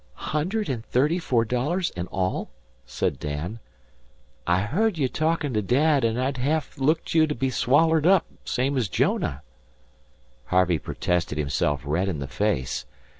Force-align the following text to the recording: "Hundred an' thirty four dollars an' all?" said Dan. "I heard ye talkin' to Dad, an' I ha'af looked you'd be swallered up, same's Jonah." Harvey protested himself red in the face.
"Hundred 0.31 0.67
an' 0.67 0.81
thirty 0.81 1.19
four 1.19 1.45
dollars 1.45 1.91
an' 1.91 2.07
all?" 2.07 2.49
said 2.87 3.19
Dan. 3.19 3.59
"I 4.47 4.61
heard 4.61 4.97
ye 4.97 5.07
talkin' 5.07 5.53
to 5.53 5.61
Dad, 5.61 6.03
an' 6.03 6.17
I 6.17 6.31
ha'af 6.31 6.79
looked 6.79 7.13
you'd 7.13 7.37
be 7.37 7.51
swallered 7.51 8.07
up, 8.07 8.25
same's 8.43 8.87
Jonah." 8.89 9.43
Harvey 10.45 10.79
protested 10.79 11.37
himself 11.37 11.83
red 11.85 12.09
in 12.09 12.17
the 12.17 12.25
face. 12.25 12.87